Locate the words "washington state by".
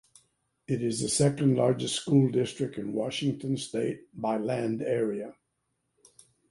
2.93-4.37